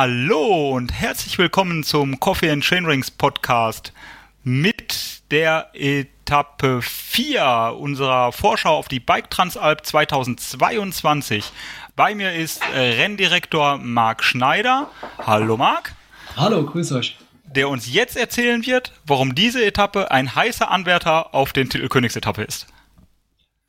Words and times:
Hallo 0.00 0.76
und 0.76 0.92
herzlich 0.92 1.38
willkommen 1.38 1.82
zum 1.82 2.20
Coffee 2.20 2.52
and 2.52 2.62
Chainrings 2.62 3.10
Podcast 3.10 3.92
mit 4.44 5.22
der 5.32 5.70
Etappe 5.72 6.82
4 6.82 7.74
unserer 7.76 8.30
Vorschau 8.30 8.76
auf 8.76 8.86
die 8.86 9.00
Bike 9.00 9.28
Transalp 9.28 9.84
2022. 9.84 11.50
Bei 11.96 12.14
mir 12.14 12.32
ist 12.32 12.62
Renndirektor 12.72 13.78
Marc 13.78 14.22
Schneider. 14.22 14.88
Hallo 15.26 15.56
Marc. 15.56 15.96
Hallo, 16.36 16.64
grüß 16.64 16.92
euch. 16.92 17.18
Der 17.42 17.68
uns 17.68 17.92
jetzt 17.92 18.16
erzählen 18.16 18.64
wird, 18.64 18.92
warum 19.04 19.34
diese 19.34 19.66
Etappe 19.66 20.12
ein 20.12 20.32
heißer 20.32 20.70
Anwärter 20.70 21.34
auf 21.34 21.52
den 21.52 21.70
Titel 21.70 21.88
Königsetappe 21.88 22.44
ist 22.44 22.68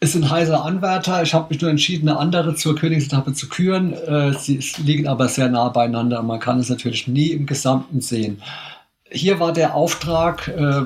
ist 0.01 0.15
ein 0.15 0.29
heißer 0.29 0.63
Anwärter. 0.63 1.21
Ich 1.23 1.33
habe 1.33 1.47
mich 1.49 1.61
nur 1.61 1.69
entschieden, 1.69 2.07
eine 2.07 2.17
andere 2.17 2.55
zur 2.55 2.75
Königsetappe 2.75 3.33
zu 3.33 3.49
küren. 3.49 3.93
Äh, 3.93 4.33
sie 4.33 4.59
liegen 4.81 5.07
aber 5.07 5.27
sehr 5.27 5.49
nah 5.49 5.69
beieinander. 5.69 6.21
Man 6.23 6.39
kann 6.39 6.59
es 6.59 6.69
natürlich 6.69 7.07
nie 7.07 7.31
im 7.31 7.45
Gesamten 7.45 7.99
sehen. 7.99 8.41
Hier 9.11 9.39
war 9.39 9.51
der 9.51 9.75
Auftrag, 9.75 10.47
äh, 10.47 10.83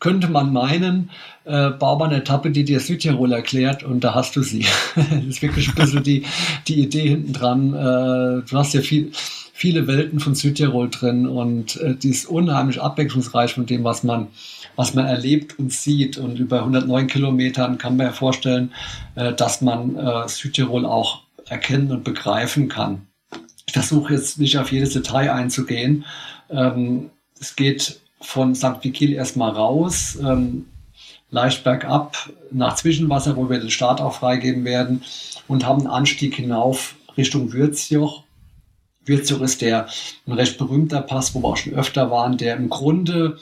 könnte 0.00 0.28
man 0.28 0.52
meinen, 0.52 1.10
äh, 1.44 1.70
bau 1.70 1.98
mal 1.98 2.06
eine 2.06 2.18
Etappe, 2.18 2.50
die 2.50 2.64
dir 2.64 2.80
Südtirol 2.80 3.32
erklärt 3.32 3.82
und 3.82 4.04
da 4.04 4.14
hast 4.14 4.36
du 4.36 4.42
sie. 4.42 4.66
das 4.94 5.24
ist 5.24 5.42
wirklich 5.42 5.68
ein 5.68 5.74
bisschen 5.74 6.02
die, 6.02 6.24
die 6.66 6.80
Idee 6.82 7.08
hinten 7.08 7.32
dran. 7.32 7.72
Äh, 7.72 8.42
du 8.48 8.52
hast 8.52 8.74
ja 8.74 8.82
viel, 8.82 9.12
viele 9.58 9.88
Welten 9.88 10.20
von 10.20 10.36
Südtirol 10.36 10.88
drin 10.88 11.26
und 11.26 11.80
äh, 11.80 11.96
die 11.96 12.10
ist 12.10 12.26
unheimlich 12.26 12.80
abwechslungsreich 12.80 13.54
von 13.54 13.66
dem, 13.66 13.82
was 13.82 14.04
man 14.04 14.28
was 14.76 14.94
man 14.94 15.06
erlebt 15.06 15.58
und 15.58 15.72
sieht. 15.72 16.16
Und 16.16 16.38
über 16.38 16.60
109 16.60 17.08
Kilometern 17.08 17.78
kann 17.78 17.96
man 17.96 18.06
ja 18.06 18.12
vorstellen, 18.12 18.72
äh, 19.16 19.32
dass 19.34 19.60
man 19.60 19.96
äh, 19.96 20.28
Südtirol 20.28 20.86
auch 20.86 21.22
erkennen 21.48 21.90
und 21.90 22.04
begreifen 22.04 22.68
kann. 22.68 23.08
Ich 23.66 23.72
versuche 23.72 24.14
jetzt 24.14 24.38
nicht 24.38 24.56
auf 24.56 24.70
jedes 24.70 24.92
Detail 24.92 25.32
einzugehen. 25.32 26.04
Ähm, 26.48 27.10
es 27.40 27.56
geht 27.56 27.98
von 28.20 28.54
St. 28.54 28.82
Vigil 28.82 29.12
erstmal 29.12 29.50
raus, 29.50 30.16
ähm, 30.22 30.66
leicht 31.30 31.64
bergab 31.64 32.30
nach 32.52 32.76
Zwischenwasser, 32.76 33.36
wo 33.36 33.50
wir 33.50 33.58
den 33.58 33.70
Start 33.70 34.00
auch 34.00 34.14
freigeben 34.14 34.64
werden 34.64 35.02
und 35.48 35.66
haben 35.66 35.80
einen 35.80 35.90
Anstieg 35.90 36.36
hinauf 36.36 36.94
Richtung 37.16 37.52
Würzjoch. 37.52 38.22
Würzjoch 39.08 39.40
ist 39.40 39.62
der 39.62 39.88
ein 40.26 40.32
recht 40.32 40.58
berühmter 40.58 41.00
Pass, 41.00 41.34
wo 41.34 41.42
wir 41.42 41.48
auch 41.48 41.56
schon 41.56 41.74
öfter 41.74 42.10
waren, 42.10 42.36
der 42.36 42.56
im 42.56 42.68
Grunde 42.68 43.38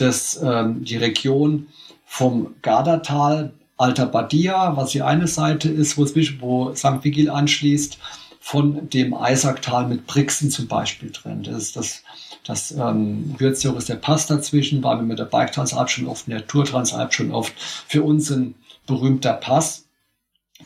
dass 0.00 0.40
ähm, 0.42 0.84
die 0.84 0.96
Region 0.96 1.68
vom 2.06 2.54
Gardatal, 2.62 3.52
Alter 3.76 4.06
Badia, 4.06 4.76
was 4.76 4.90
die 4.90 5.02
eine 5.02 5.26
Seite 5.26 5.68
ist, 5.68 5.96
wo, 5.96 6.04
wo 6.40 6.74
St. 6.74 7.02
Vigil 7.02 7.30
anschließt, 7.30 7.98
von 8.40 8.88
dem 8.90 9.14
Eisacktal 9.14 9.86
mit 9.86 10.06
Brixen 10.06 10.50
zum 10.50 10.66
Beispiel 10.66 11.12
trennt. 11.12 11.46
Das 11.46 11.56
ist 11.56 11.76
das, 11.76 12.02
das 12.44 12.72
ähm, 12.72 13.34
Würzjoch 13.38 13.76
ist 13.76 13.88
der 13.88 13.96
Pass 13.96 14.26
dazwischen, 14.26 14.82
war 14.82 14.96
wir 14.96 15.02
mit 15.02 15.18
der 15.18 15.26
Bike 15.26 15.52
Transalp 15.52 15.90
schon 15.90 16.06
oft, 16.06 16.26
mit 16.26 16.38
der 16.38 16.46
Tour 16.46 16.64
Transalp 16.64 17.12
schon 17.12 17.30
oft. 17.30 17.52
Für 17.86 18.02
uns 18.02 18.30
ein 18.30 18.54
berühmter 18.86 19.34
Pass. 19.34 19.86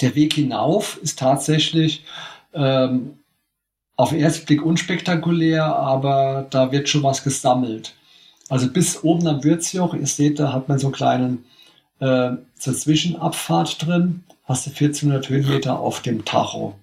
Der 0.00 0.14
Weg 0.14 0.34
hinauf 0.34 0.98
ist 1.02 1.18
tatsächlich 1.18 2.04
ähm, 2.52 3.18
auf 3.96 4.10
den 4.10 4.20
ersten 4.20 4.46
Blick 4.46 4.64
unspektakulär, 4.64 5.64
aber 5.64 6.46
da 6.50 6.72
wird 6.72 6.88
schon 6.88 7.02
was 7.02 7.22
gesammelt. 7.22 7.94
Also 8.48 8.68
bis 8.68 9.02
oben 9.02 9.26
am 9.26 9.42
Würzjoch, 9.44 9.94
ihr 9.94 10.06
seht, 10.06 10.38
da 10.38 10.52
hat 10.52 10.68
man 10.68 10.78
so 10.78 10.88
einen 10.88 10.94
kleinen 10.94 11.44
äh, 12.00 12.32
zur 12.58 12.74
Zwischenabfahrt 12.74 13.86
drin. 13.86 14.24
Hast 14.44 14.66
du 14.66 14.70
1400 14.70 15.28
Höhenmeter 15.28 15.78
auf 15.78 16.02
dem 16.02 16.24
Tacho. 16.24 16.74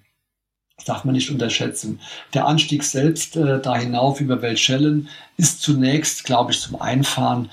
Das 0.76 0.86
darf 0.86 1.04
man 1.04 1.14
nicht 1.14 1.30
unterschätzen. 1.30 2.00
Der 2.34 2.46
Anstieg 2.46 2.82
selbst 2.82 3.36
äh, 3.36 3.60
da 3.60 3.76
hinauf 3.76 4.20
über 4.20 4.42
Weltschellen 4.42 5.08
ist 5.36 5.62
zunächst, 5.62 6.24
glaube 6.24 6.50
ich, 6.50 6.60
zum 6.60 6.80
Einfahren 6.80 7.50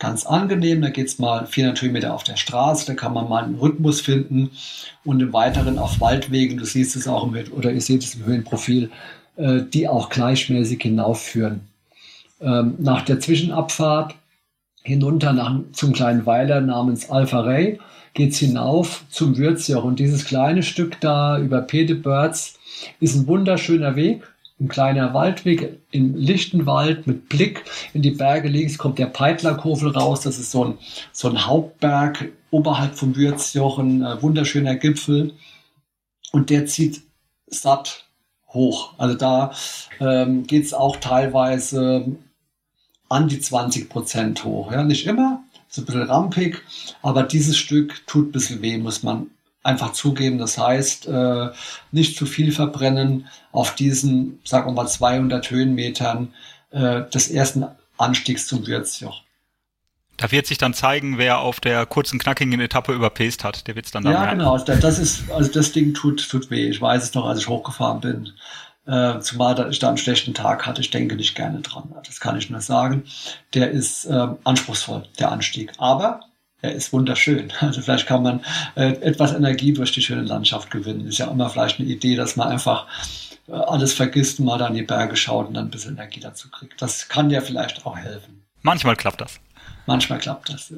ganz 0.00 0.26
angenehm. 0.26 0.82
Da 0.82 0.90
geht 0.90 1.06
es 1.06 1.20
mal 1.20 1.46
400 1.46 1.80
Höhenmeter 1.80 2.12
auf 2.12 2.24
der 2.24 2.36
Straße, 2.36 2.86
da 2.86 2.94
kann 2.94 3.14
man 3.14 3.28
mal 3.28 3.44
einen 3.44 3.54
Rhythmus 3.54 4.00
finden 4.00 4.50
und 5.04 5.20
im 5.20 5.32
Weiteren 5.32 5.78
auf 5.78 6.00
Waldwegen, 6.00 6.56
du 6.56 6.64
siehst 6.64 6.96
es 6.96 7.06
auch 7.06 7.24
im, 7.24 7.52
oder 7.52 7.70
ihr 7.70 7.80
seht 7.80 8.02
es 8.02 8.16
im 8.16 8.24
Höhenprofil, 8.24 8.90
äh, 9.36 9.60
die 9.62 9.86
auch 9.86 10.08
gleichmäßig 10.08 10.82
hinaufführen 10.82 11.60
ähm, 12.40 12.74
nach 12.78 13.02
der 13.02 13.20
Zwischenabfahrt 13.20 14.14
hinunter 14.82 15.32
nach, 15.32 15.60
zum 15.72 15.92
kleinen 15.92 16.26
Weiler 16.26 16.60
namens 16.60 17.10
Alpha 17.10 17.40
Ray 17.40 17.78
geht's 18.14 18.38
hinauf 18.38 19.04
zum 19.10 19.36
Würzjoch. 19.36 19.84
Und 19.84 19.98
dieses 19.98 20.24
kleine 20.24 20.62
Stück 20.62 21.00
da 21.00 21.38
über 21.38 21.60
Pedebirds 21.60 22.58
ist 22.98 23.14
ein 23.14 23.26
wunderschöner 23.26 23.94
Weg, 23.94 24.22
ein 24.60 24.68
kleiner 24.68 25.14
Waldweg 25.14 25.80
im 25.90 26.14
lichten 26.14 26.66
Wald 26.66 27.06
mit 27.06 27.28
Blick 27.28 27.64
in 27.94 28.02
die 28.02 28.10
Berge. 28.10 28.48
Links 28.48 28.78
kommt 28.78 28.98
der 28.98 29.06
Peitlerkofel 29.06 29.90
raus. 29.90 30.20
Das 30.20 30.38
ist 30.38 30.50
so 30.50 30.64
ein, 30.64 30.78
so 31.12 31.28
ein 31.28 31.46
Hauptberg 31.46 32.30
oberhalb 32.50 32.94
vom 32.94 33.16
Würzjoch, 33.16 33.78
ein 33.78 34.02
äh, 34.02 34.22
wunderschöner 34.22 34.76
Gipfel. 34.76 35.34
Und 36.32 36.50
der 36.50 36.66
zieht 36.66 37.02
satt 37.46 38.06
hoch. 38.48 38.94
Also 38.98 39.14
da 39.16 39.52
ähm, 39.98 40.46
geht's 40.46 40.74
auch 40.74 40.96
teilweise 40.96 42.16
an 43.08 43.28
die 43.28 43.40
20 43.40 43.88
Prozent 43.88 44.44
hoch. 44.44 44.72
Ja, 44.72 44.84
nicht 44.84 45.06
immer, 45.06 45.42
so 45.68 45.82
ein 45.82 45.84
bisschen 45.86 46.02
rampig, 46.02 46.62
aber 47.02 47.22
dieses 47.22 47.56
Stück 47.56 48.06
tut 48.06 48.28
ein 48.28 48.32
bisschen 48.32 48.62
weh, 48.62 48.78
muss 48.78 49.02
man 49.02 49.30
einfach 49.62 49.92
zugeben. 49.92 50.38
Das 50.38 50.58
heißt, 50.58 51.06
äh, 51.06 51.48
nicht 51.92 52.16
zu 52.16 52.26
viel 52.26 52.52
verbrennen 52.52 53.28
auf 53.52 53.74
diesen, 53.74 54.40
sagen 54.44 54.68
wir 54.68 54.72
mal, 54.72 54.88
200 54.88 55.50
Höhenmetern 55.50 56.34
äh, 56.70 57.02
des 57.10 57.28
ersten 57.28 57.66
Anstiegs 57.98 58.46
zum 58.46 58.66
Würzjoch. 58.66 59.22
Da 60.16 60.30
wird 60.30 60.46
sich 60.46 60.58
dann 60.58 60.74
zeigen, 60.74 61.16
wer 61.16 61.38
auf 61.38 61.60
der 61.60 61.86
kurzen, 61.86 62.18
knackigen 62.18 62.60
Etappe 62.60 62.92
überpaced 62.92 63.42
hat. 63.42 63.66
Der 63.66 63.74
wird 63.74 63.86
es 63.86 63.92
dann 63.92 64.04
Ja, 64.04 64.10
merken. 64.10 64.38
genau. 64.38 64.58
Das 64.58 64.98
ist, 64.98 65.30
also 65.30 65.50
das 65.50 65.72
Ding 65.72 65.94
tut, 65.94 66.28
tut 66.28 66.50
weh. 66.50 66.68
Ich 66.68 66.80
weiß 66.80 67.02
es 67.04 67.14
noch, 67.14 67.24
als 67.26 67.40
ich 67.40 67.48
hochgefahren 67.48 68.00
bin. 68.00 68.30
Äh, 68.86 69.20
zumal 69.20 69.70
ich 69.70 69.78
da 69.78 69.88
einen 69.88 69.96
schlechten 69.98 70.34
Tag 70.34 70.66
hatte, 70.66 70.80
ich 70.80 70.90
denke 70.90 71.16
nicht 71.16 71.34
gerne 71.34 71.60
dran. 71.60 71.94
Das 72.04 72.20
kann 72.20 72.36
ich 72.36 72.50
nur 72.50 72.60
sagen. 72.60 73.04
Der 73.54 73.70
ist 73.70 74.04
äh, 74.06 74.28
anspruchsvoll, 74.44 75.04
der 75.18 75.32
Anstieg. 75.32 75.72
Aber 75.78 76.20
er 76.20 76.29
ist 76.68 76.92
wunderschön. 76.92 77.52
Also 77.60 77.80
vielleicht 77.80 78.06
kann 78.06 78.22
man 78.22 78.40
äh, 78.74 78.92
etwas 79.00 79.32
Energie 79.32 79.72
durch 79.72 79.92
die 79.92 80.02
schöne 80.02 80.22
Landschaft 80.22 80.70
gewinnen. 80.70 81.06
Ist 81.06 81.18
ja 81.18 81.26
immer 81.26 81.48
vielleicht 81.50 81.80
eine 81.80 81.88
Idee, 81.88 82.16
dass 82.16 82.36
man 82.36 82.48
einfach 82.48 82.86
äh, 83.48 83.52
alles 83.52 83.92
vergisst 83.92 84.38
und 84.40 84.46
mal 84.46 84.58
da 84.58 84.66
an 84.66 84.74
die 84.74 84.82
Berge 84.82 85.16
schaut 85.16 85.48
und 85.48 85.54
dann 85.54 85.66
ein 85.66 85.70
bisschen 85.70 85.92
Energie 85.92 86.20
dazu 86.20 86.50
kriegt. 86.50 86.80
Das 86.80 87.08
kann 87.08 87.30
ja 87.30 87.40
vielleicht 87.40 87.86
auch 87.86 87.96
helfen. 87.96 88.42
Manchmal 88.62 88.96
klappt 88.96 89.20
das. 89.20 89.40
Manchmal 89.86 90.18
klappt 90.18 90.50
das. 90.50 90.72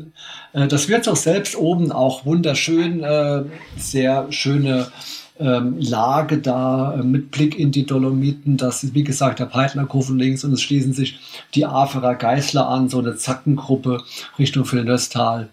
Äh, 0.52 0.68
das 0.68 0.88
wird 0.88 1.08
auch 1.08 1.16
selbst 1.16 1.56
oben 1.56 1.92
auch 1.92 2.24
wunderschön, 2.24 3.02
äh, 3.02 3.44
sehr 3.76 4.30
schöne 4.30 4.90
ähm, 5.38 5.76
Lage 5.80 6.38
da 6.38 6.94
äh, 6.94 7.02
mit 7.02 7.30
Blick 7.30 7.58
in 7.58 7.72
die 7.72 7.84
Dolomiten. 7.84 8.56
Das 8.56 8.84
ist, 8.84 8.94
wie 8.94 9.04
gesagt, 9.04 9.40
der 9.40 9.46
Peitlerkurven 9.46 10.18
links 10.18 10.44
und 10.44 10.52
es 10.52 10.62
schließen 10.62 10.92
sich 10.92 11.18
die 11.54 11.66
Aferer 11.66 12.14
Geißler 12.14 12.68
an, 12.68 12.88
so 12.88 12.98
eine 12.98 13.16
Zackengruppe 13.16 14.02
Richtung 14.38 14.70
Villeneuve-Tal, 14.70 15.48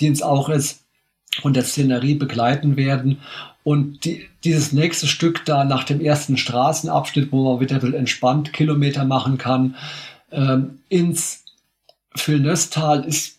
die 0.00 0.08
uns 0.08 0.22
auch 0.22 0.48
jetzt 0.48 0.84
von 1.40 1.52
der 1.52 1.64
Szenerie 1.64 2.14
begleiten 2.14 2.76
werden. 2.76 3.20
Und 3.62 4.04
die, 4.04 4.28
dieses 4.44 4.72
nächste 4.72 5.06
Stück 5.06 5.44
da 5.46 5.64
nach 5.64 5.84
dem 5.84 6.00
ersten 6.00 6.36
Straßenabschnitt, 6.36 7.32
wo 7.32 7.52
man 7.52 7.60
wieder 7.60 7.82
entspannt 7.82 8.52
Kilometer 8.52 9.04
machen 9.04 9.38
kann, 9.38 9.74
ähm, 10.30 10.80
ins 10.88 11.44
Villeneuve-Tal 12.14 13.04
ist 13.04 13.38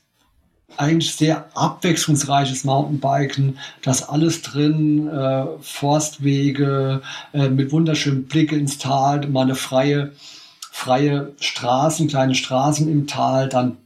eigentlich 0.77 1.15
sehr 1.15 1.45
abwechslungsreiches 1.55 2.63
Mountainbiken, 2.63 3.59
das 3.81 4.09
alles 4.09 4.41
drin, 4.41 5.07
äh, 5.07 5.45
Forstwege 5.61 7.01
äh, 7.33 7.49
mit 7.49 7.71
wunderschönem 7.71 8.25
Blick 8.25 8.51
ins 8.51 8.77
Tal, 8.77 9.27
mal 9.27 9.43
eine 9.43 9.55
freie, 9.55 10.11
freie 10.71 11.31
Straßen, 11.39 12.07
kleine 12.07 12.35
Straßen 12.35 12.89
im 12.91 13.07
Tal, 13.07 13.47
dann 13.47 13.77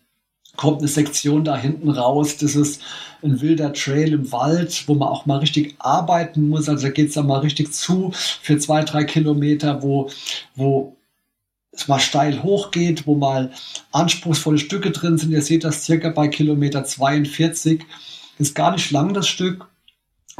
kommt 0.59 0.79
eine 0.79 0.89
Sektion 0.89 1.45
da 1.45 1.56
hinten 1.56 1.89
raus, 1.89 2.35
das 2.35 2.53
ist 2.53 2.81
ein 3.23 3.39
wilder 3.39 3.71
Trail 3.71 4.11
im 4.11 4.29
Wald, 4.33 4.83
wo 4.88 4.94
man 4.94 5.07
auch 5.07 5.25
mal 5.25 5.38
richtig 5.38 5.75
arbeiten 5.79 6.50
muss, 6.50 6.67
also 6.67 6.88
da 6.88 6.91
geht's 6.91 7.13
dann 7.13 7.27
mal 7.27 7.39
richtig 7.39 7.71
zu 7.71 8.11
für 8.13 8.57
zwei, 8.57 8.83
drei 8.83 9.06
Kilometer, 9.06 9.81
wo, 9.81 10.09
wo 10.56 10.97
es 11.71 11.88
mal 11.88 12.00
steil 12.01 12.44
hochgeht, 12.44 13.07
wo 13.07 13.15
mal 13.15 13.53
anspruchsvolle 13.94 14.57
Stücke 14.57 14.91
drin 14.91 15.17
sind. 15.17 15.31
Ihr 15.31 15.41
seht 15.41 15.63
das 15.63 15.85
circa 15.85 16.09
bei 16.09 16.27
Kilometer 16.27 16.83
42. 16.83 17.81
Ist 18.38 18.53
gar 18.53 18.73
nicht 18.73 18.91
lang 18.91 19.13
das 19.13 19.29
Stück, 19.29 19.65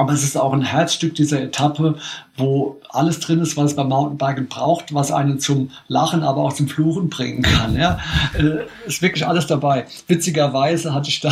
aber 0.00 0.14
es 0.14 0.24
ist 0.24 0.34
auch 0.34 0.54
ein 0.54 0.62
Herzstück 0.62 1.14
dieser 1.14 1.42
Etappe, 1.42 1.94
wo 2.38 2.80
alles 2.88 3.20
drin 3.20 3.40
ist, 3.40 3.58
was 3.58 3.72
es 3.72 3.76
beim 3.76 3.90
Mountainbiken 3.90 4.48
braucht, 4.48 4.94
was 4.94 5.12
einen 5.12 5.38
zum 5.40 5.72
Lachen, 5.88 6.22
aber 6.22 6.40
auch 6.40 6.54
zum 6.54 6.68
Fluchen 6.68 7.10
bringen 7.10 7.42
kann. 7.42 7.76
Ja? 7.76 7.98
Äh, 8.32 8.64
ist 8.86 9.02
wirklich 9.02 9.26
alles 9.26 9.46
dabei. 9.46 9.84
Witzigerweise 10.06 10.94
hatte 10.94 11.10
ich 11.10 11.20
da 11.20 11.30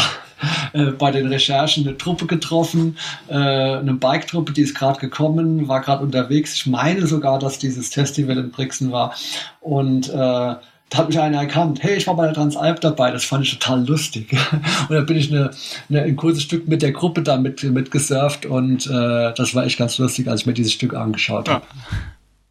äh, 0.74 0.90
bei 0.90 1.10
den 1.10 1.28
Recherchen 1.28 1.88
eine 1.88 1.96
Truppe 1.96 2.26
getroffen, 2.26 2.98
äh, 3.28 3.32
eine 3.32 3.94
Bike-Truppe, 3.94 4.52
die 4.52 4.60
ist 4.60 4.74
gerade 4.74 5.00
gekommen, 5.00 5.66
war 5.66 5.80
gerade 5.80 6.02
unterwegs. 6.04 6.52
Ich 6.52 6.66
meine 6.66 7.06
sogar, 7.06 7.38
dass 7.38 7.58
dieses 7.58 7.88
Festival 7.88 8.36
in 8.36 8.50
Brixen 8.50 8.92
war. 8.92 9.14
Und 9.60 10.10
äh, 10.10 10.54
da 10.90 10.98
hat 10.98 11.08
mich 11.08 11.20
einer 11.20 11.38
erkannt, 11.38 11.82
hey, 11.82 11.96
ich 11.96 12.06
war 12.06 12.16
bei 12.16 12.24
der 12.24 12.34
Transalp 12.34 12.80
dabei, 12.80 13.10
das 13.10 13.24
fand 13.24 13.44
ich 13.44 13.58
total 13.58 13.86
lustig. 13.86 14.32
Und 14.88 14.94
dann 14.94 15.06
bin 15.06 15.16
ich 15.16 15.30
eine, 15.30 15.50
eine, 15.88 16.02
ein 16.02 16.16
kurzes 16.16 16.42
Stück 16.44 16.66
mit 16.66 16.82
der 16.82 16.92
Gruppe 16.92 17.22
da 17.22 17.36
mit, 17.36 17.62
mit 17.62 17.90
gesurft 17.90 18.46
und 18.46 18.86
äh, 18.86 19.34
das 19.34 19.54
war 19.54 19.64
echt 19.64 19.78
ganz 19.78 19.98
lustig, 19.98 20.28
als 20.28 20.40
ich 20.40 20.46
mir 20.46 20.54
dieses 20.54 20.72
Stück 20.72 20.94
angeschaut 20.94 21.48
habe. 21.48 21.64
Ja, 21.66 21.96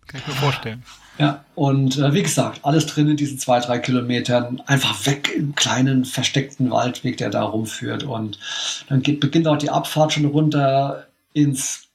kann 0.08 0.22
ich 0.22 0.28
mir 0.28 0.34
vorstellen. 0.34 0.84
Ja, 1.20 1.44
und 1.56 1.98
äh, 1.98 2.14
wie 2.14 2.22
gesagt, 2.22 2.60
alles 2.64 2.86
drin 2.86 3.10
in 3.10 3.18
diesen 3.18 3.40
zwei, 3.40 3.60
drei 3.60 3.80
Kilometern, 3.80 4.62
einfach 4.68 5.08
weg 5.08 5.32
im 5.36 5.56
kleinen, 5.56 6.06
versteckten 6.06 6.70
Waldweg, 6.70 7.18
der 7.18 7.32
da 7.32 7.44
rumführt. 7.44 8.04
Und 8.04 8.38
dann 8.88 9.02
geht, 9.02 9.20
beginnt 9.20 9.48
auch 9.48 9.58
die 9.58 9.72
Abfahrt 9.72 10.14
schon 10.14 10.26
runter 10.26 11.08
ins 11.34 11.88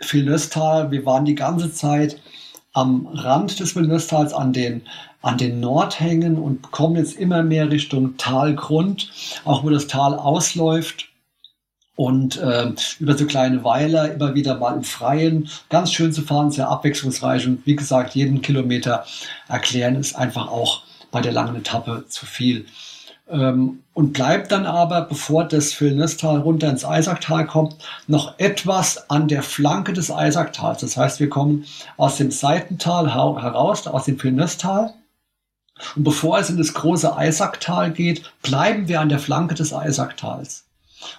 Vilnöstal. 0.00 0.90
Wir 0.90 1.06
waren 1.06 1.24
die 1.24 1.36
ganze 1.36 1.72
Zeit 1.72 2.20
am 2.72 3.06
Rand 3.06 3.58
des 3.58 3.74
Vilnöstals 3.74 4.32
an 4.32 4.52
den 4.52 4.82
an 5.22 5.36
den 5.36 5.60
Nordhängen 5.60 6.38
und 6.38 6.70
kommen 6.70 6.96
jetzt 6.96 7.18
immer 7.18 7.42
mehr 7.42 7.70
Richtung 7.70 8.16
Talgrund, 8.16 9.10
auch 9.44 9.64
wo 9.64 9.70
das 9.70 9.86
Tal 9.86 10.14
ausläuft. 10.14 11.08
Und 11.94 12.38
äh, 12.38 12.72
über 12.98 13.18
so 13.18 13.26
kleine 13.26 13.62
Weiler 13.62 14.14
immer 14.14 14.34
wieder 14.34 14.56
mal 14.56 14.74
im 14.74 14.84
Freien. 14.84 15.50
Ganz 15.68 15.92
schön 15.92 16.14
zu 16.14 16.22
fahren, 16.22 16.50
sehr 16.50 16.70
abwechslungsreich. 16.70 17.46
Und 17.46 17.66
wie 17.66 17.76
gesagt, 17.76 18.14
jeden 18.14 18.40
Kilometer 18.40 19.04
erklären 19.48 19.96
ist 19.96 20.16
einfach 20.16 20.48
auch 20.48 20.82
bei 21.10 21.20
der 21.20 21.32
langen 21.32 21.56
Etappe 21.56 22.06
zu 22.08 22.24
viel. 22.24 22.64
Ähm, 23.30 23.82
und 23.94 24.12
bleibt 24.12 24.50
dann 24.50 24.66
aber, 24.66 25.02
bevor 25.02 25.44
das 25.44 25.78
Vilnestal 25.78 26.38
runter 26.38 26.70
ins 26.70 26.84
Eisacktal 26.84 27.46
kommt, 27.46 27.76
noch 28.06 28.38
etwas 28.38 29.10
an 29.10 29.28
der 29.28 29.42
Flanke 29.42 29.92
des 29.92 30.10
Eisaktals. 30.10 30.80
Das 30.80 30.96
heißt, 30.96 31.20
wir 31.20 31.28
kommen 31.28 31.64
aus 31.96 32.16
dem 32.16 32.30
Seitental 32.30 33.14
heraus, 33.14 33.86
aus 33.86 34.04
dem 34.04 34.22
Vilnestal 34.22 34.94
und 35.96 36.04
bevor 36.04 36.38
es 36.38 36.50
in 36.50 36.56
das 36.56 36.74
große 36.74 37.16
Eisacktal 37.16 37.90
geht, 37.90 38.30
bleiben 38.42 38.88
wir 38.88 39.00
an 39.00 39.08
der 39.08 39.18
Flanke 39.18 39.54
des 39.54 39.72
Eisacktals 39.72 40.64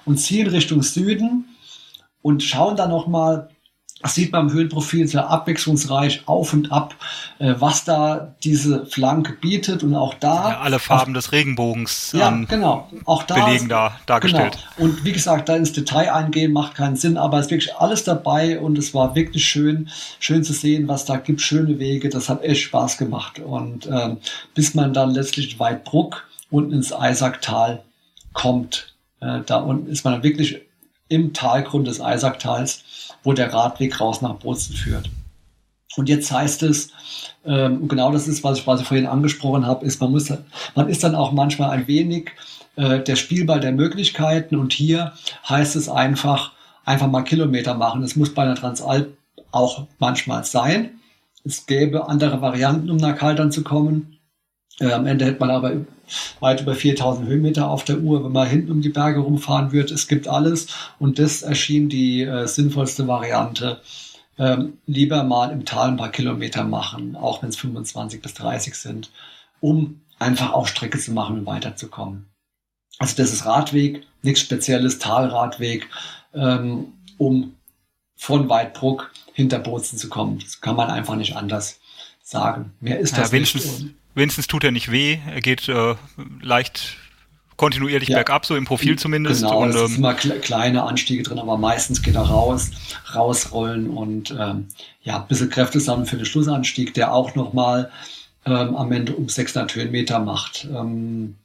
und 0.06 0.18
ziehen 0.18 0.48
Richtung 0.48 0.84
Süden 0.84 1.46
und 2.22 2.44
schauen 2.44 2.76
dann 2.76 2.90
nochmal 2.90 3.50
das 4.02 4.16
sieht 4.16 4.32
man 4.32 4.48
im 4.48 4.54
Höhenprofil 4.54 5.08
sehr 5.08 5.30
abwechslungsreich 5.30 6.24
auf 6.28 6.54
und 6.54 6.72
ab, 6.72 6.96
äh, 7.40 7.56
was 7.60 7.84
da 7.84 8.34
diese 8.44 8.86
Flanke 8.86 9.34
bietet 9.34 9.84
und 9.84 9.96
auch 9.96 10.14
da. 10.16 10.50
Ja, 10.50 10.60
alle 10.62 10.80
Farben 10.80 11.12
auch, 11.12 11.16
des 11.16 11.32
Regenbogens. 11.32 12.12
Ja, 12.14 12.30
genau. 12.48 12.90
Auch 13.06 13.24
da. 13.24 13.46
Belegen 13.46 13.70
da 13.70 14.00
dargestellt. 14.06 14.58
Genau. 14.78 14.90
Und 14.90 15.06
wie 15.06 15.12
gesagt, 15.12 15.50
da 15.50 15.56
ins 15.56 15.74
Detail 15.74 16.12
eingehen 16.12 16.52
macht 16.52 16.76
keinen 16.76 16.96
Sinn, 16.96 17.18
aber 17.18 17.40
es 17.40 17.46
ist 17.46 17.52
wirklich 17.52 17.76
alles 17.76 18.04
dabei 18.04 18.60
und 18.60 18.78
es 18.78 18.94
war 18.94 19.16
wirklich 19.16 19.46
schön, 19.46 19.90
schön 20.20 20.44
zu 20.44 20.54
sehen, 20.54 20.88
was 20.88 21.06
da 21.06 21.18
gibt, 21.18 21.42
schöne 21.42 21.80
Wege. 21.80 22.10
Das 22.10 22.30
hat 22.30 22.44
echt 22.44 22.62
Spaß 22.64 22.98
gemacht. 22.98 23.40
Und 23.40 23.88
ähm, 23.88 24.18
bis 24.56 24.74
man 24.74 24.94
dann 24.94 25.12
letztlich 25.12 25.60
Weidbruck 25.60 26.28
unten 26.50 26.74
ins 26.74 26.94
Eisacktal 26.94 27.84
kommt, 28.34 28.94
äh, 29.20 29.42
da 29.46 29.58
unten 29.58 29.90
ist 29.90 30.04
man 30.04 30.16
dann 30.16 30.24
wirklich 30.24 30.62
im 31.12 31.34
Talgrund 31.34 31.88
des 31.88 32.00
Eisacktals, 32.00 32.84
wo 33.24 33.34
der 33.34 33.54
Radweg 33.54 34.00
raus 34.00 34.22
nach 34.22 34.36
Bozen 34.36 34.76
führt. 34.76 35.10
Und 35.98 36.08
jetzt 36.08 36.32
heißt 36.32 36.64
es, 36.64 36.92
ähm, 37.46 37.90
genau 37.90 38.12
das 38.12 38.28
ist, 38.30 38.44
was 38.46 38.60
ich 38.60 38.64
quasi 38.64 38.86
vorhin 38.86 39.08
angesprochen 39.08 39.66
habe, 39.66 39.86
ist, 39.86 40.00
man 40.00 40.12
muss, 40.12 40.32
man 40.74 40.88
ist 40.88 41.04
dann 41.04 41.16
auch 41.16 41.34
manchmal 41.34 41.72
ein 41.72 41.88
wenig 41.88 42.32
äh, 42.78 43.02
der 43.02 43.18
Spielball 43.18 43.60
der 43.60 43.74
Möglichkeiten 43.74 44.56
und 44.56 44.72
hier 44.72 45.12
heißt 45.50 45.76
es 45.76 45.90
einfach, 45.90 46.54
einfach 46.86 47.08
mal 47.08 47.24
Kilometer 47.24 47.74
machen. 47.74 48.04
Es 48.04 48.16
muss 48.16 48.34
bei 48.34 48.44
einer 48.44 48.56
Transalp 48.56 49.18
auch 49.52 49.88
manchmal 50.00 50.46
sein. 50.46 50.92
Es 51.44 51.66
gäbe 51.66 52.08
andere 52.08 52.42
Varianten, 52.42 52.90
um 52.90 52.98
nach 52.98 53.18
Kaltern 53.18 53.52
zu 53.52 53.64
kommen. 53.64 54.18
Äh, 54.80 54.92
am 54.92 55.06
Ende 55.06 55.26
hätte 55.26 55.40
man 55.40 55.52
aber 55.52 55.74
weit 56.40 56.62
über 56.62 56.76
4000 56.76 57.28
Höhenmeter 57.28 57.70
auf 57.70 57.84
der 57.84 58.00
Uhr, 58.00 58.24
wenn 58.24 58.32
man 58.32 58.48
hinten 58.48 58.72
um 58.72 58.82
die 58.82 58.90
Berge 58.90 59.20
rumfahren 59.20 59.72
wird. 59.72 59.92
Es 59.92 60.08
gibt 60.08 60.28
alles 60.28 60.68
und 61.00 61.20
das 61.20 61.42
erschien 61.42 61.90
die 61.90 62.24
äh, 62.24 62.48
sinnvollste 62.48 63.08
Variante. 63.08 63.82
Ähm, 64.38 64.78
lieber 64.86 65.24
mal 65.24 65.52
im 65.52 65.66
Tal 65.66 65.90
ein 65.90 65.98
paar 65.98 66.12
Kilometer 66.12 66.64
machen, 66.64 67.16
auch 67.16 67.44
wenn 67.44 67.50
es 67.50 67.58
25 67.58 68.22
bis 68.22 68.34
30 68.34 68.76
sind, 68.76 69.12
um 69.60 70.02
einfach 70.20 70.54
auch 70.54 70.68
Strecke 70.68 71.00
zu 71.00 71.12
machen 71.12 71.40
und 71.40 71.46
weiterzukommen. 71.46 72.28
Also 72.98 73.16
das 73.18 73.34
ist 73.34 73.46
Radweg, 73.46 74.06
nichts 74.22 74.42
Spezielles, 74.42 75.00
Talradweg, 75.00 75.90
ähm, 76.34 76.94
um 77.18 77.56
von 78.16 78.50
Weidbruck 78.50 79.12
hinter 79.34 79.60
Bozen 79.60 79.98
zu 79.98 80.10
kommen. 80.10 80.40
Das 80.40 80.62
kann 80.62 80.76
man 80.76 80.90
einfach 80.90 81.16
nicht 81.16 81.36
anders 81.36 81.80
sagen. 82.22 82.74
Mehr 82.80 83.00
ist 83.00 83.18
das 83.18 83.32
ja, 83.32 83.40
nicht. 83.40 83.96
Wenigstens 84.14 84.48
tut 84.48 84.64
er 84.64 84.72
nicht 84.72 84.92
weh. 84.92 85.20
Er 85.28 85.42
geht 85.42 85.70
äh, 85.70 85.96
leicht 86.42 86.98
kontinuierlich 87.62 88.10
ja. 88.10 88.18
bergab, 88.18 88.46
so 88.46 88.56
im 88.56 88.66
Profil 88.66 88.98
zumindest. 88.98 89.44
Genau, 89.44 89.62
und, 89.62 89.70
es 89.70 89.92
ähm, 89.92 89.98
immer 89.98 90.16
kleine 90.16 90.84
Anstiege 90.84 91.22
drin, 91.22 91.38
aber 91.38 91.58
meistens 91.58 92.02
geht 92.02 92.16
er 92.16 92.24
raus, 92.24 92.72
rausrollen 93.14 93.90
und 93.90 94.32
ähm, 94.32 94.68
ja, 95.04 95.22
ein 95.22 95.28
bisschen 95.28 95.52
Kräfte 95.52 95.80
sammeln 95.80 96.08
für 96.08 96.18
den 96.18 96.26
Schlussanstieg, 96.26 96.96
der 96.96 97.14
auch 97.14 97.36
nochmal 97.36 97.92
ähm, 98.48 98.76
am 98.76 98.92
Ende 98.92 99.14
um 99.14 99.30
600 99.30 99.76
Höhenmeter 99.76 100.20
macht. 100.20 100.68
Ähm, 100.74 101.36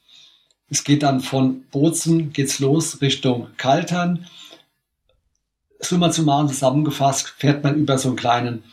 es 0.71 0.85
geht 0.85 1.03
dann 1.03 1.21
von 1.21 1.65
Bozen, 1.71 2.33
geht's 2.33 2.59
los 2.61 3.01
Richtung 3.03 3.49
Kaltern. 3.59 4.27
Summa 5.81 6.11
summarum 6.11 6.49
zusammengefasst, 6.49 7.35
fährt 7.37 7.63
man 7.63 7.77
über 7.77 7.99
so 7.99 8.09
einen 8.09 8.17
kleinen 8.17 8.65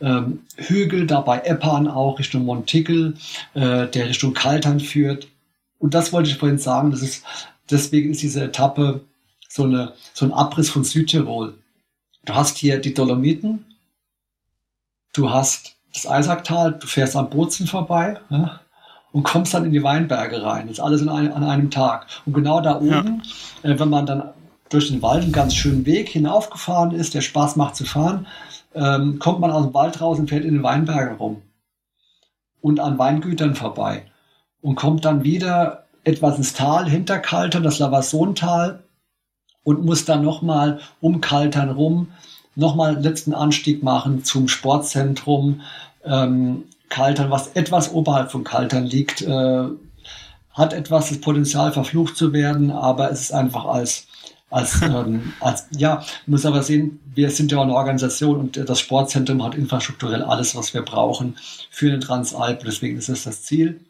ähm, 0.00 0.40
Hügel, 0.56 1.06
dabei 1.06 1.40
Eppan 1.40 1.88
auch 1.88 2.18
Richtung 2.18 2.44
Montickel, 2.44 3.14
äh, 3.54 3.86
der 3.86 4.08
Richtung 4.08 4.34
Kaltern 4.34 4.80
führt. 4.80 5.28
Und 5.78 5.94
das 5.94 6.12
wollte 6.12 6.30
ich 6.30 6.36
vorhin 6.36 6.58
sagen, 6.58 6.90
das 6.90 7.02
ist, 7.02 7.24
deswegen 7.70 8.10
ist 8.10 8.22
diese 8.22 8.44
Etappe 8.44 9.00
so, 9.48 9.64
eine, 9.64 9.92
so 10.14 10.26
ein 10.26 10.32
Abriss 10.32 10.70
von 10.70 10.84
Südtirol. 10.84 11.54
Du 12.24 12.34
hast 12.34 12.58
hier 12.58 12.78
die 12.78 12.94
Dolomiten, 12.94 13.64
du 15.12 15.30
hast 15.30 15.76
das 15.92 16.06
Eisacktal, 16.06 16.72
du 16.78 16.86
fährst 16.86 17.16
am 17.16 17.30
Bozen 17.30 17.66
vorbei 17.66 18.18
ja, 18.30 18.60
und 19.12 19.22
kommst 19.22 19.54
dann 19.54 19.64
in 19.64 19.72
die 19.72 19.82
Weinberge 19.82 20.42
rein. 20.42 20.66
Das 20.66 20.78
ist 20.78 20.84
alles 20.84 21.00
ein, 21.06 21.32
an 21.32 21.44
einem 21.44 21.70
Tag. 21.70 22.06
Und 22.26 22.34
genau 22.34 22.60
da 22.60 22.76
oben, 22.76 23.22
ja. 23.62 23.70
äh, 23.70 23.78
wenn 23.78 23.88
man 23.88 24.06
dann 24.06 24.30
durch 24.68 24.88
den 24.88 25.00
Wald 25.00 25.22
einen 25.22 25.32
ganz 25.32 25.54
schönen 25.54 25.86
Weg 25.86 26.10
hinaufgefahren 26.10 26.90
ist, 26.90 27.14
der 27.14 27.22
Spaß 27.22 27.56
macht 27.56 27.76
zu 27.76 27.84
fahren, 27.84 28.26
ähm, 28.74 29.18
kommt 29.18 29.40
man 29.40 29.50
aus 29.50 29.64
dem 29.64 29.74
Wald 29.74 30.00
raus 30.00 30.18
und 30.18 30.28
fährt 30.28 30.44
in 30.44 30.54
den 30.54 30.62
Weinbergen 30.62 31.16
rum 31.16 31.42
und 32.60 32.80
an 32.80 32.98
Weingütern 32.98 33.54
vorbei 33.54 34.04
und 34.60 34.76
kommt 34.76 35.04
dann 35.04 35.24
wieder 35.24 35.84
etwas 36.04 36.38
ins 36.38 36.54
Tal 36.54 36.88
hinter 36.88 37.18
Kaltern, 37.18 37.62
das 37.62 37.78
Lavasontal 37.78 38.82
und 39.62 39.84
muss 39.84 40.04
dann 40.04 40.22
nochmal 40.22 40.80
um 41.00 41.20
Kaltern 41.20 41.70
rum 41.70 42.08
nochmal 42.54 43.00
letzten 43.00 43.34
Anstieg 43.34 43.82
machen 43.82 44.24
zum 44.24 44.48
Sportzentrum 44.48 45.60
ähm, 46.04 46.64
Kaltern, 46.88 47.30
was 47.30 47.48
etwas 47.48 47.92
oberhalb 47.92 48.32
von 48.32 48.44
Kaltern 48.44 48.84
liegt, 48.84 49.22
äh, 49.22 49.64
hat 50.52 50.72
etwas 50.72 51.10
das 51.10 51.20
Potenzial 51.20 51.72
verflucht 51.72 52.16
zu 52.16 52.32
werden, 52.32 52.72
aber 52.72 53.12
es 53.12 53.20
ist 53.20 53.32
einfach 53.32 53.64
als 53.64 54.08
als, 54.50 54.82
ähm, 54.82 55.32
als 55.40 55.66
ja, 55.70 56.04
muss 56.26 56.46
aber 56.46 56.62
sehen, 56.62 57.00
wir 57.14 57.30
sind 57.30 57.52
ja 57.52 57.60
eine 57.60 57.74
Organisation 57.74 58.36
und 58.36 58.56
das 58.56 58.80
Sportzentrum 58.80 59.42
hat 59.42 59.54
infrastrukturell 59.54 60.22
alles, 60.22 60.54
was 60.56 60.74
wir 60.74 60.82
brauchen 60.82 61.36
für 61.70 61.90
den 61.90 62.00
Transalp. 62.00 62.62
Deswegen 62.64 62.98
ist 62.98 63.08
das 63.08 63.24
das 63.24 63.42
Ziel. 63.42 63.80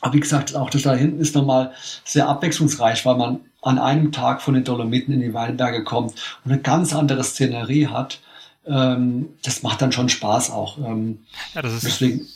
Aber 0.00 0.14
wie 0.14 0.20
gesagt, 0.20 0.56
auch 0.56 0.70
das 0.70 0.82
da 0.82 0.94
hinten 0.94 1.20
ist 1.20 1.34
nochmal 1.34 1.72
sehr 2.04 2.28
abwechslungsreich, 2.28 3.06
weil 3.06 3.16
man 3.16 3.40
an 3.62 3.78
einem 3.78 4.10
Tag 4.10 4.42
von 4.42 4.54
den 4.54 4.64
Dolomiten 4.64 5.14
in 5.14 5.20
die 5.20 5.34
Weinberge 5.34 5.84
kommt 5.84 6.14
und 6.44 6.52
eine 6.52 6.60
ganz 6.60 6.92
andere 6.92 7.22
Szenerie 7.22 7.86
hat. 7.86 8.20
Ähm, 8.66 9.28
das 9.44 9.62
macht 9.62 9.80
dann 9.80 9.92
schon 9.92 10.08
Spaß 10.08 10.50
auch. 10.50 10.78
Ähm, 10.78 11.20
ja, 11.54 11.62
das 11.62 11.74
ist 11.74 11.84
deswegen 11.84 12.26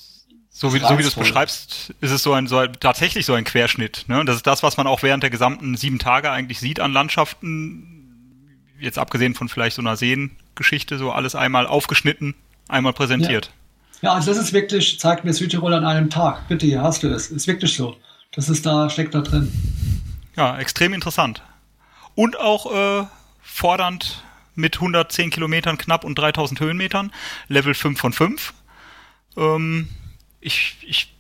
so 0.58 0.72
wie, 0.72 0.78
so 0.78 0.96
wie 0.96 1.02
du 1.02 1.08
es 1.08 1.14
beschreibst, 1.14 1.92
ist 2.00 2.10
es 2.10 2.22
so 2.22 2.32
ein, 2.32 2.46
so 2.46 2.56
ein, 2.56 2.72
tatsächlich 2.80 3.26
so 3.26 3.34
ein 3.34 3.44
Querschnitt. 3.44 4.06
Ne? 4.08 4.24
Das 4.24 4.36
ist 4.36 4.46
das, 4.46 4.62
was 4.62 4.78
man 4.78 4.86
auch 4.86 5.02
während 5.02 5.22
der 5.22 5.28
gesamten 5.28 5.76
sieben 5.76 5.98
Tage 5.98 6.30
eigentlich 6.30 6.60
sieht 6.60 6.80
an 6.80 6.94
Landschaften. 6.94 8.64
Jetzt 8.80 8.98
abgesehen 8.98 9.34
von 9.34 9.50
vielleicht 9.50 9.76
so 9.76 9.82
einer 9.82 9.98
Seengeschichte, 9.98 10.96
so 10.96 11.12
alles 11.12 11.34
einmal 11.34 11.66
aufgeschnitten, 11.66 12.34
einmal 12.68 12.94
präsentiert. 12.94 13.50
Ja, 14.00 14.08
ja 14.08 14.14
also 14.14 14.32
das 14.32 14.42
ist 14.42 14.54
wirklich, 14.54 14.98
zeigt 14.98 15.26
mir 15.26 15.34
Südtirol 15.34 15.74
an 15.74 15.84
einem 15.84 16.08
Tag. 16.08 16.48
Bitte, 16.48 16.64
hier 16.64 16.80
hast 16.80 17.02
du 17.02 17.08
es. 17.08 17.30
Ist 17.30 17.46
wirklich 17.46 17.74
so. 17.74 17.94
Das 18.32 18.48
ist 18.48 18.64
da, 18.64 18.88
steckt 18.88 19.14
da 19.14 19.20
drin. 19.20 19.52
Ja, 20.38 20.56
extrem 20.58 20.94
interessant. 20.94 21.42
Und 22.14 22.40
auch 22.40 23.02
äh, 23.02 23.06
fordernd 23.42 24.24
mit 24.54 24.76
110 24.76 25.28
Kilometern 25.28 25.76
knapp 25.76 26.02
und 26.02 26.18
3000 26.18 26.60
Höhenmetern. 26.60 27.12
Level 27.48 27.74
5 27.74 28.00
von 28.00 28.14
5. 28.14 28.54
Ähm, 29.36 29.90
ich, 30.40 30.76
ich 30.82 31.14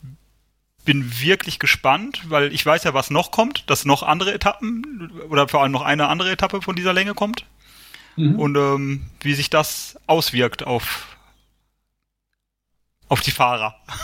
bin 0.86 1.20
wirklich 1.20 1.58
gespannt, 1.58 2.22
weil 2.28 2.52
ich 2.54 2.64
weiß 2.64 2.84
ja, 2.84 2.94
was 2.94 3.10
noch 3.10 3.30
kommt, 3.30 3.68
dass 3.68 3.84
noch 3.84 4.02
andere 4.02 4.32
Etappen 4.32 5.10
oder 5.28 5.48
vor 5.48 5.62
allem 5.62 5.72
noch 5.72 5.82
eine 5.82 6.08
andere 6.08 6.30
Etappe 6.30 6.62
von 6.62 6.76
dieser 6.76 6.94
Länge 6.94 7.14
kommt. 7.14 7.44
Mhm. 8.16 8.38
Und 8.38 8.56
ähm, 8.56 9.06
wie 9.20 9.34
sich 9.34 9.50
das 9.50 9.98
auswirkt 10.06 10.62
auf, 10.62 11.16
auf 13.08 13.20
die 13.20 13.30
Fahrer. 13.32 13.74
Ja, 13.88 13.94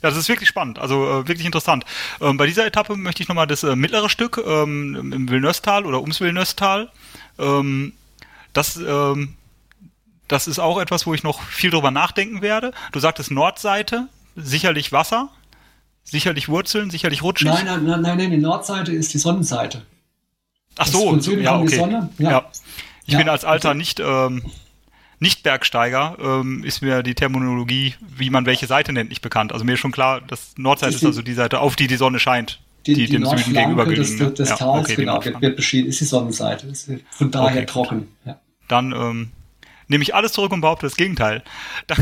das 0.00 0.16
ist 0.16 0.28
wirklich 0.28 0.48
spannend, 0.48 0.78
also 0.78 1.04
äh, 1.04 1.28
wirklich 1.28 1.44
interessant. 1.44 1.84
Ähm, 2.20 2.36
bei 2.36 2.46
dieser 2.46 2.64
Etappe 2.64 2.96
möchte 2.96 3.22
ich 3.22 3.28
nochmal 3.28 3.46
das 3.46 3.64
äh, 3.64 3.76
mittlere 3.76 4.08
Stück 4.08 4.42
ähm, 4.44 5.12
im 5.12 5.28
Villeneuve-Tal 5.28 5.84
oder 5.84 6.00
ums 6.00 6.20
Villeneuve-Tal. 6.20 6.90
Ähm, 7.38 7.92
das, 8.52 8.76
ähm, 8.76 9.34
das 10.28 10.46
ist 10.46 10.58
auch 10.58 10.80
etwas, 10.80 11.06
wo 11.06 11.14
ich 11.14 11.22
noch 11.22 11.42
viel 11.42 11.70
drüber 11.70 11.90
nachdenken 11.90 12.42
werde. 12.42 12.72
Du 12.92 13.00
sagtest 13.00 13.30
Nordseite, 13.30 14.08
sicherlich 14.38 14.92
Wasser, 14.92 15.30
sicherlich 16.04 16.48
Wurzeln, 16.48 16.90
sicherlich 16.90 17.22
rutschig. 17.22 17.48
Nein, 17.48 17.66
nein, 17.66 17.84
nein, 17.84 18.18
nein, 18.18 18.30
die 18.30 18.38
Nordseite 18.38 18.92
ist 18.92 19.12
die 19.14 19.18
Sonnenseite. 19.18 19.82
Ach 20.76 20.86
so, 20.86 21.16
ja, 21.16 21.58
okay. 21.58 21.78
Ja. 22.18 22.30
ja. 22.30 22.50
Ich 23.04 23.14
ja. 23.14 23.18
bin 23.18 23.28
als 23.28 23.44
alter 23.44 23.74
nicht 23.74 24.00
ähm, 24.00 24.42
nicht 25.20 25.42
Bergsteiger, 25.42 26.16
ähm, 26.20 26.62
ist 26.62 26.80
mir 26.80 27.02
die 27.02 27.14
Terminologie, 27.14 27.94
wie 28.00 28.30
man 28.30 28.46
welche 28.46 28.66
Seite 28.66 28.92
nennt, 28.92 29.10
nicht 29.10 29.22
bekannt. 29.22 29.52
Also 29.52 29.64
mir 29.64 29.72
ist 29.72 29.80
schon 29.80 29.92
klar, 29.92 30.20
dass 30.20 30.54
Nordseite 30.56 30.94
ist, 30.94 31.02
ist 31.02 31.06
also 31.06 31.22
die 31.22 31.34
Seite, 31.34 31.60
auf 31.60 31.76
die 31.76 31.88
die 31.88 31.96
Sonne 31.96 32.20
scheint. 32.20 32.60
Die, 32.86 32.94
die, 32.94 33.06
die 33.06 33.12
dem 33.12 33.26
Süden 33.26 33.52
gegenüber 33.52 33.84
des, 33.84 34.16
des, 34.16 34.34
des 34.34 34.48
ja, 34.50 34.56
Tals, 34.56 34.86
okay, 34.86 34.94
genau, 34.94 35.22
wird, 35.22 35.42
wird 35.42 35.56
beschieden, 35.56 35.88
ist 35.90 36.00
die 36.00 36.04
Sonnenseite. 36.04 36.68
Ist 36.68 36.90
von 37.10 37.30
daher 37.30 37.62
okay, 37.62 37.66
trocken. 37.66 38.08
Ja. 38.24 38.38
Dann 38.68 38.92
ähm, 38.92 39.30
nehme 39.88 40.02
ich 40.02 40.14
alles 40.14 40.32
zurück 40.32 40.52
und 40.52 40.60
behaupte 40.60 40.86
das 40.86 40.96
Gegenteil. 40.96 41.42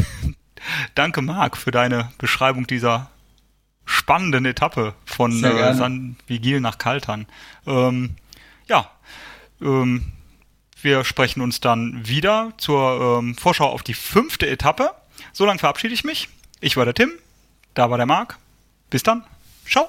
Danke, 0.94 1.22
Marc, 1.22 1.56
für 1.56 1.70
deine 1.70 2.12
Beschreibung 2.18 2.66
dieser 2.66 3.10
spannenden 3.84 4.44
Etappe 4.44 4.94
von 5.04 5.44
äh, 5.44 5.74
San 5.74 6.16
Vigil 6.26 6.60
nach 6.60 6.78
Kaltern. 6.78 7.26
Ähm, 7.66 8.16
ja, 8.66 8.90
ähm, 9.60 10.12
wir 10.82 11.04
sprechen 11.04 11.40
uns 11.40 11.60
dann 11.60 12.06
wieder 12.06 12.52
zur 12.58 13.18
ähm, 13.20 13.36
Vorschau 13.36 13.66
auf 13.66 13.82
die 13.82 13.94
fünfte 13.94 14.48
Etappe. 14.48 14.90
So 15.32 15.46
lange 15.46 15.58
verabschiede 15.58 15.94
ich 15.94 16.04
mich. 16.04 16.28
Ich 16.60 16.76
war 16.76 16.84
der 16.84 16.94
Tim, 16.94 17.12
da 17.74 17.90
war 17.90 17.96
der 17.96 18.06
Marc. 18.06 18.38
Bis 18.90 19.02
dann. 19.02 19.24
Ciao. 19.68 19.88